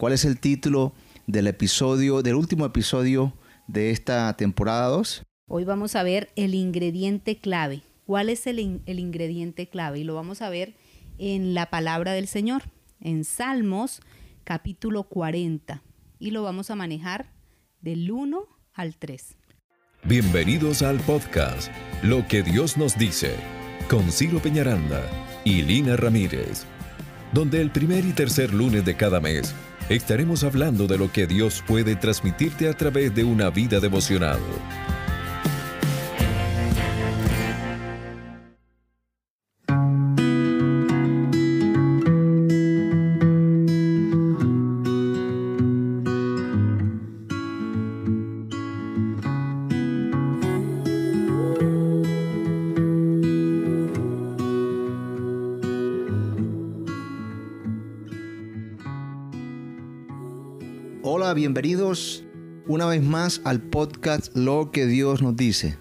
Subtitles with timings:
[0.00, 0.94] ¿Cuál es el título
[1.26, 3.34] del episodio, del último episodio
[3.66, 5.24] de esta temporada 2?
[5.46, 7.82] Hoy vamos a ver el ingrediente clave.
[8.06, 9.98] ¿Cuál es el, el ingrediente clave?
[9.98, 10.72] Y lo vamos a ver
[11.18, 12.62] en la palabra del Señor,
[12.98, 14.00] en Salmos
[14.42, 15.82] capítulo 40.
[16.18, 17.34] Y lo vamos a manejar
[17.82, 18.40] del 1
[18.72, 19.36] al 3.
[20.04, 21.70] Bienvenidos al podcast
[22.02, 23.34] Lo que Dios nos dice
[23.90, 25.02] con Ciro Peñaranda
[25.44, 26.64] y Lina Ramírez,
[27.34, 29.54] donde el primer y tercer lunes de cada mes
[29.90, 34.38] estaremos hablando de lo que Dios puede transmitirte a través de una vida devocional.
[61.34, 62.24] Bienvenidos
[62.66, 65.78] una vez más al podcast Lo que Dios nos dice.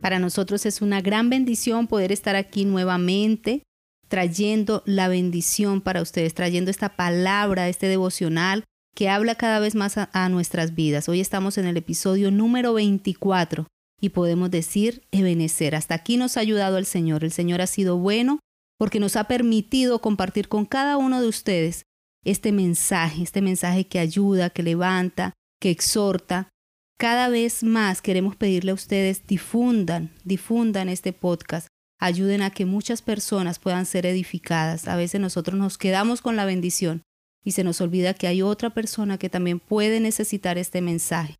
[0.00, 3.62] Para nosotros es una gran bendición poder estar aquí nuevamente
[4.08, 8.64] trayendo la bendición para ustedes, trayendo esta palabra, este devocional
[8.96, 11.08] que habla cada vez más a, a, nuestras vidas.
[11.08, 13.68] Hoy estamos en el episodio número 24
[14.00, 17.22] y podemos decir, Ebenecer, hasta aquí nos ha ayudado el Señor.
[17.22, 18.40] El Señor ha sido bueno
[18.76, 21.84] porque nos ha permitido compartir con cada uno de ustedes
[22.24, 26.48] este mensaje, este mensaje que ayuda, que levanta, que exhorta.
[26.98, 33.00] Cada vez más queremos pedirle a ustedes difundan, difundan este podcast, ayuden a que muchas
[33.00, 34.86] personas puedan ser edificadas.
[34.86, 37.02] A veces nosotros nos quedamos con la bendición
[37.42, 41.36] y se nos olvida que hay otra persona que también puede necesitar este mensaje.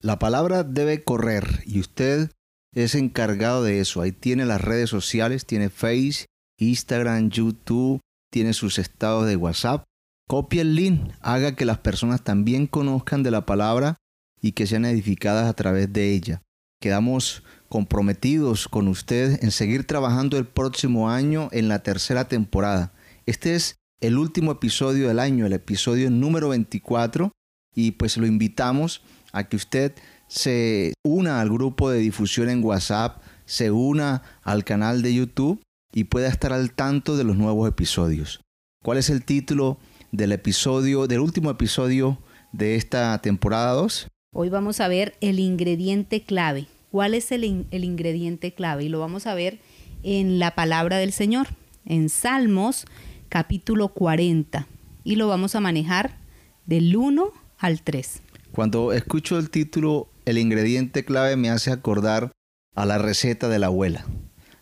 [0.00, 2.30] La palabra debe correr y usted
[2.74, 4.02] es encargado de eso.
[4.02, 6.26] Ahí tiene las redes sociales, tiene Face,
[6.58, 9.84] Instagram, YouTube, tiene sus estados de WhatsApp
[10.26, 13.96] Copie el link, haga que las personas también conozcan de la palabra
[14.40, 16.42] y que sean edificadas a través de ella.
[16.80, 22.94] Quedamos comprometidos con usted en seguir trabajando el próximo año en la tercera temporada.
[23.26, 27.32] Este es el último episodio del año, el episodio número 24,
[27.74, 29.94] y pues lo invitamos a que usted
[30.26, 35.62] se una al grupo de difusión en WhatsApp, se una al canal de YouTube
[35.92, 38.40] y pueda estar al tanto de los nuevos episodios.
[38.82, 39.78] ¿Cuál es el título
[40.16, 42.18] del episodio, del último episodio
[42.52, 44.06] de esta temporada 2.
[44.32, 46.66] Hoy vamos a ver el ingrediente clave.
[46.90, 48.84] ¿Cuál es el, el ingrediente clave?
[48.84, 49.58] Y lo vamos a ver
[50.04, 51.48] en la palabra del Señor,
[51.84, 52.86] en Salmos
[53.28, 54.68] capítulo 40.
[55.02, 56.16] Y lo vamos a manejar
[56.64, 58.22] del 1 al 3.
[58.52, 62.30] Cuando escucho el título, el ingrediente clave me hace acordar
[62.76, 64.06] a la receta de la abuela,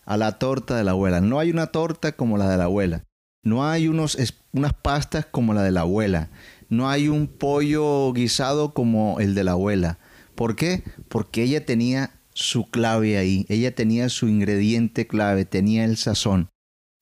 [0.07, 1.21] a la torta de la abuela.
[1.21, 3.05] No hay una torta como la de la abuela.
[3.45, 4.17] No hay unos,
[4.53, 6.31] unas pastas como la de la abuela.
[6.69, 9.99] No hay un pollo guisado como el de la abuela.
[10.35, 10.83] ¿Por qué?
[11.09, 13.47] Porque ella tenía su clave ahí.
[13.49, 16.49] Ella tenía su ingrediente clave, tenía el sazón.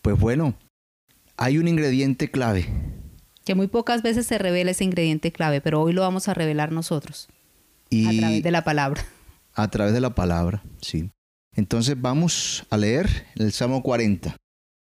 [0.02, 0.54] Pues bueno,
[1.36, 2.68] hay un ingrediente clave.
[3.44, 6.72] Que muy pocas veces se revela ese ingrediente clave, pero hoy lo vamos a revelar
[6.72, 7.28] nosotros.
[7.88, 9.04] Y a través de la palabra.
[9.54, 11.10] A través de la palabra, sí.
[11.56, 14.36] Entonces vamos a leer el Salmo 40.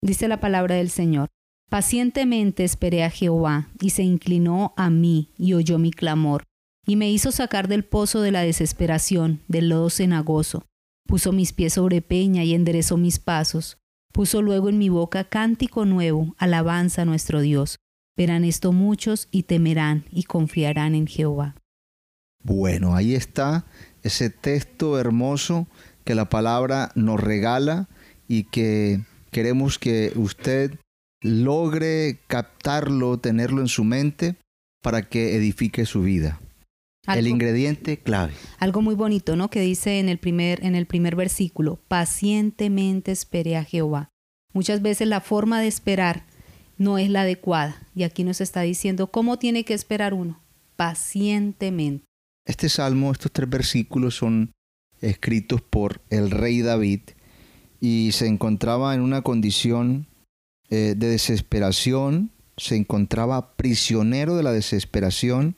[0.02, 1.29] Dice la palabra del Señor.
[1.70, 6.42] Pacientemente esperé a Jehová, y se inclinó a mí, y oyó mi clamor,
[6.84, 10.64] y me hizo sacar del pozo de la desesperación, del lodo cenagoso.
[11.06, 13.78] Puso mis pies sobre peña y enderezó mis pasos.
[14.12, 17.76] Puso luego en mi boca cántico nuevo, alabanza a nuestro Dios.
[18.16, 21.54] Verán esto muchos y temerán y confiarán en Jehová.
[22.42, 23.64] Bueno, ahí está
[24.02, 25.68] ese texto hermoso
[26.02, 27.88] que la palabra nos regala
[28.26, 30.79] y que queremos que usted
[31.20, 34.36] logre captarlo, tenerlo en su mente
[34.82, 36.40] para que edifique su vida.
[37.06, 38.32] el ingrediente clave.
[38.58, 39.50] Algo muy bonito, ¿no?
[39.50, 44.10] Que dice en el primer en el primer versículo, pacientemente esperé a Jehová.
[44.52, 46.24] Muchas veces la forma de esperar
[46.76, 50.40] no es la adecuada y aquí nos está diciendo cómo tiene que esperar uno,
[50.76, 52.04] pacientemente.
[52.46, 54.52] Este salmo, estos tres versículos son
[55.00, 57.00] escritos por el rey David
[57.80, 60.06] y se encontraba en una condición
[60.70, 65.56] eh, de desesperación, se encontraba prisionero de la desesperación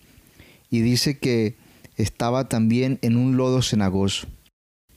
[0.71, 1.57] y dice que
[1.97, 4.27] estaba también en un lodo cenagoso.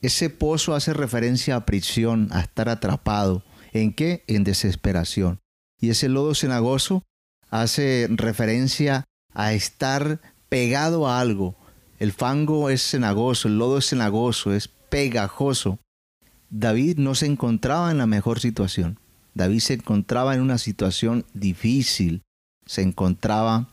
[0.02, 3.42] Ese pozo hace referencia a prisión, a estar atrapado.
[3.72, 4.24] ¿En qué?
[4.26, 5.40] En desesperación.
[5.80, 7.02] Y ese lodo cenagoso
[7.50, 9.04] hace referencia
[9.34, 11.56] a estar pegado a algo.
[11.98, 15.78] El fango es cenagoso, el lodo es cenagoso, es pegajoso.
[16.50, 18.98] David no se encontraba en la mejor situación.
[19.36, 22.22] David se encontraba en una situación difícil,
[22.64, 23.68] se encontraba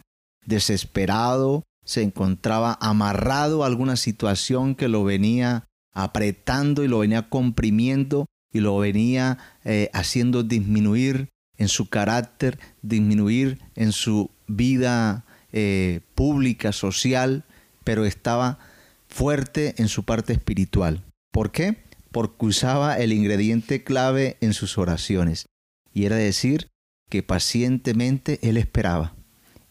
[0.46, 5.64] desesperado, se encontraba amarrado a alguna situación que lo venía
[5.94, 13.60] apretando y lo venía comprimiendo y lo venía eh, haciendo disminuir en su carácter, disminuir
[13.76, 15.24] en su vida
[15.54, 17.46] eh, pública, social,
[17.86, 18.60] pero estaba
[19.08, 21.06] fuerte en su parte espiritual.
[21.32, 21.78] ¿Por qué?
[22.12, 25.46] Porque usaba el ingrediente clave en sus oraciones,
[25.94, 26.70] y era decir
[27.10, 29.16] que pacientemente él esperaba.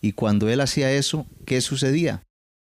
[0.00, 2.22] Y cuando él hacía eso, ¿qué sucedía?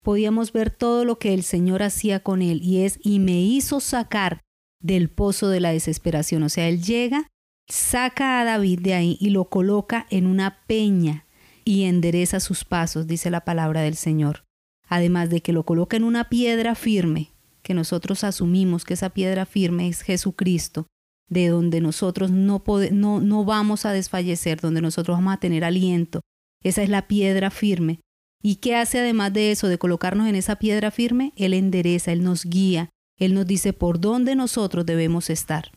[0.04, 3.80] Podíamos ver todo lo que el Señor hacía con él, y es, y me hizo
[3.80, 4.42] sacar
[4.82, 6.44] del pozo de la desesperación.
[6.44, 7.28] O sea, él llega,
[7.68, 11.26] saca a David de ahí y lo coloca en una peña
[11.66, 14.46] y endereza sus pasos, dice la palabra del Señor.
[14.88, 19.46] Además de que lo coloca en una piedra firme, que nosotros asumimos que esa piedra
[19.46, 20.88] firme es Jesucristo,
[21.30, 26.22] de donde nosotros no, no, no vamos a desfallecer, donde nosotros vamos a tener aliento.
[26.64, 28.00] Esa es la piedra firme.
[28.42, 31.34] ¿Y qué hace además de eso, de colocarnos en esa piedra firme?
[31.36, 35.72] Él endereza, Él nos guía, Él nos dice por dónde nosotros debemos estar.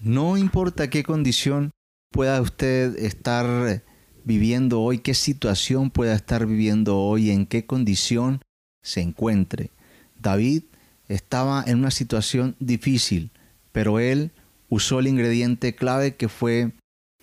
[0.00, 1.70] No importa qué condición
[2.10, 3.82] pueda usted estar
[4.24, 8.42] viviendo hoy, qué situación pueda estar viviendo hoy, en qué condición
[8.82, 9.70] se encuentre.
[10.18, 10.64] David
[11.08, 13.30] estaba en una situación difícil,
[13.72, 14.32] pero él
[14.68, 16.72] usó el ingrediente clave que fue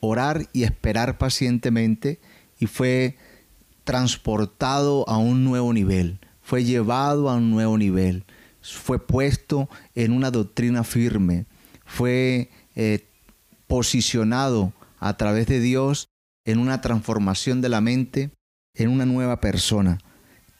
[0.02, 2.20] orar y esperar pacientemente
[2.60, 3.18] y fue
[3.84, 8.26] transportado a un nuevo nivel, fue llevado a un nuevo nivel,
[8.62, 11.46] fue puesto en una doctrina firme,
[11.86, 13.08] fue eh,
[13.68, 16.08] posicionado a través de Dios
[16.46, 18.32] en una transformación de la mente,
[18.76, 20.00] en una nueva persona.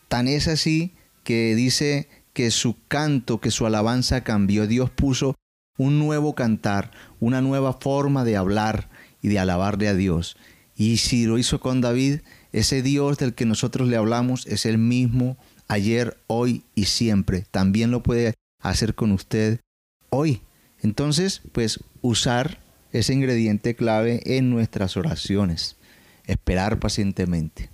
[0.08, 4.68] Tan es así que dice que su canto, que su alabanza cambió.
[4.68, 5.36] Dios puso
[5.78, 8.90] un nuevo cantar, una nueva forma de hablar
[9.22, 10.38] y de alabarle a Dios.
[10.76, 12.20] Y si lo hizo con David,
[12.52, 15.38] ese Dios del que nosotros le hablamos es el mismo
[15.68, 17.46] ayer, hoy y siempre.
[17.52, 19.60] También lo puede hacer con usted
[20.10, 20.42] hoy.
[20.82, 22.60] Entonces, pues usar
[22.92, 25.78] ese ingrediente clave en nuestras oraciones.
[26.28, 27.70] Esperar pacientemente.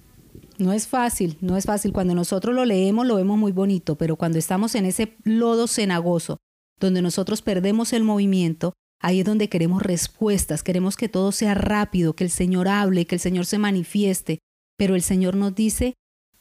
[0.57, 1.91] No es fácil, no es fácil.
[1.91, 6.37] Cuando nosotros lo leemos lo vemos muy bonito, pero cuando estamos en ese lodo cenagoso,
[6.81, 12.13] donde nosotros perdemos el movimiento, ahí es donde queremos respuestas, queremos que todo sea rápido,
[12.13, 14.39] que el Señor hable, que el Señor se manifieste,
[14.77, 15.93] pero el Señor nos dice,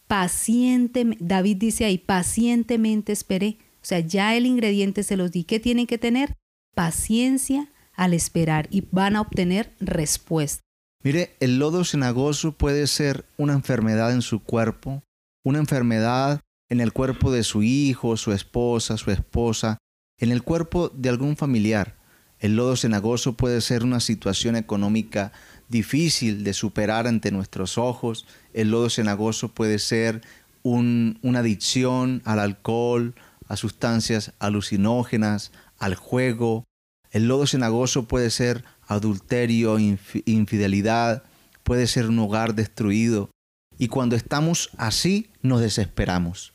[0.06, 3.58] pacientemente, David dice ahí, pacientemente esperé.
[3.76, 5.44] O sea, ya el ingrediente se los di.
[5.44, 6.36] ¿Qué tienen que tener?
[6.74, 10.62] Paciencia al esperar y van a obtener respuesta.
[11.02, 15.02] Mire, el lodo cenagoso puede ser una enfermedad en su cuerpo,
[15.44, 19.78] una enfermedad en el cuerpo de su hijo, su esposa, su esposa,
[20.20, 21.96] en el cuerpo de algún familiar.
[22.38, 25.32] El lodo cenagoso puede ser una situación económica
[25.68, 28.26] difícil de superar ante nuestros ojos.
[28.54, 30.22] El lodo cenagoso puede ser
[30.62, 33.14] una adicción al alcohol,
[33.48, 36.64] a sustancias alucinógenas, al juego.
[37.10, 41.24] El lodo cenagoso puede ser adulterio, infidelidad,
[41.62, 43.30] puede ser un hogar destruido.
[43.78, 46.52] Y cuando estamos así, nos desesperamos.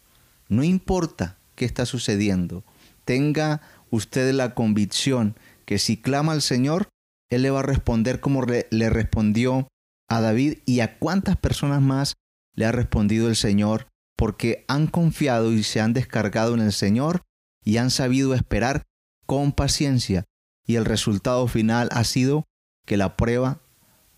[0.47, 2.63] No importa qué está sucediendo.
[3.05, 3.61] Tenga
[3.91, 5.35] usted la convicción
[5.65, 6.89] que si clama al Señor,
[7.29, 9.67] Él le va a responder como le respondió
[10.07, 12.15] a David y a cuántas personas más
[12.55, 17.21] le ha respondido el Señor, porque han confiado y se han descargado en el Señor
[17.63, 18.83] y han sabido esperar
[19.25, 20.25] con paciencia
[20.65, 22.45] y el resultado final ha sido
[22.85, 23.61] que la prueba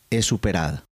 [0.09, 0.85] es superada.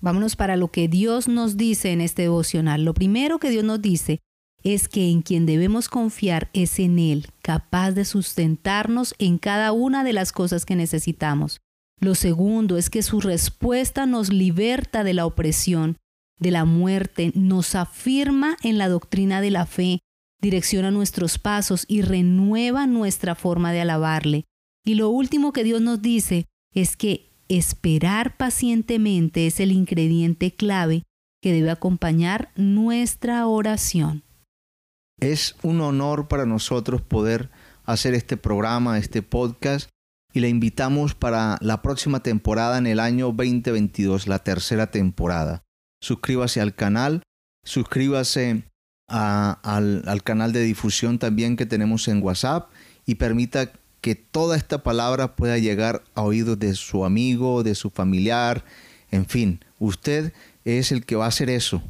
[0.00, 2.84] Vámonos para lo que Dios nos dice en este devocional.
[2.84, 4.20] Lo primero que Dios nos dice
[4.64, 10.04] es que en quien debemos confiar es en Él, capaz de sustentarnos en cada una
[10.04, 11.60] de las cosas que necesitamos.
[12.00, 15.96] Lo segundo es que su respuesta nos liberta de la opresión,
[16.38, 20.00] de la muerte, nos afirma en la doctrina de la fe,
[20.40, 24.44] direcciona nuestros pasos y renueva nuestra forma de alabarle.
[24.84, 31.02] Y lo último que Dios nos dice es que esperar pacientemente es el ingrediente clave
[31.42, 34.22] que debe acompañar nuestra oración.
[35.20, 37.50] Es un honor para nosotros poder
[37.84, 39.90] hacer este programa, este podcast,
[40.32, 45.62] y le invitamos para la próxima temporada en el año 2022, la tercera temporada.
[46.00, 47.22] Suscríbase al canal,
[47.64, 48.64] suscríbase
[49.08, 52.70] al, al canal de difusión también que tenemos en WhatsApp
[53.04, 57.90] y permita que toda esta palabra pueda llegar a oídos de su amigo, de su
[57.90, 58.64] familiar,
[59.10, 60.32] en fin, usted
[60.64, 61.82] es el que va a hacer eso.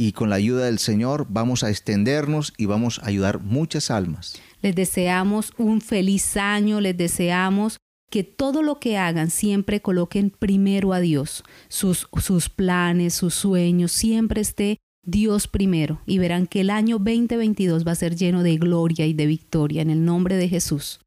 [0.00, 4.40] Y con la ayuda del Señor vamos a extendernos y vamos a ayudar muchas almas.
[4.62, 7.76] Les deseamos un feliz año, les deseamos
[8.10, 13.92] que todo lo que hagan siempre coloquen primero a Dios, sus, sus planes, sus sueños,
[13.92, 18.56] siempre esté Dios primero y verán que el año 2022 va a ser lleno de
[18.56, 21.00] gloria y de victoria en el nombre de Jesús.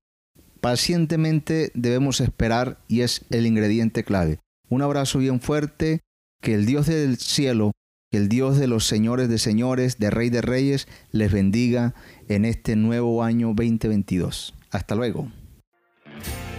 [0.61, 4.37] Pacientemente debemos esperar y es el ingrediente clave.
[4.69, 6.01] Un abrazo bien fuerte,
[6.43, 7.71] que el Dios del cielo,
[8.13, 11.95] que el Dios de los señores de señores, de rey de reyes, les bendiga
[12.27, 14.53] en este nuevo año 2022.
[14.69, 15.31] Hasta luego.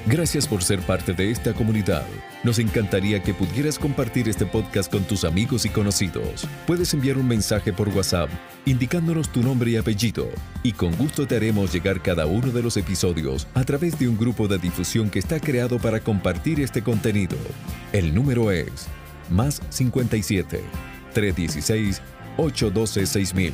[0.04, 2.04] Gracias por ser parte de esta comunidad.
[2.42, 6.44] Nos encantaría que pudieras compartir este podcast con tus amigos y conocidos.
[6.66, 8.30] Puedes enviar un mensaje por WhatsApp
[8.66, 10.26] indicándonos tu nombre y apellido
[10.64, 14.18] y con gusto te haremos llegar cada uno de los episodios a través de un
[14.18, 17.36] grupo de difusión que está creado para compartir este contenido.
[17.92, 18.88] El número es
[19.30, 22.02] más 57 316
[22.36, 23.52] 812 6000.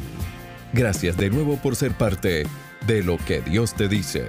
[0.73, 2.45] Gracias de nuevo por ser parte
[2.87, 4.29] de lo que Dios te dice.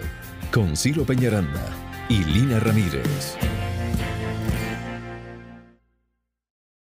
[0.51, 1.65] Con Ciro Peñaranda
[2.09, 3.37] y Lina Ramírez.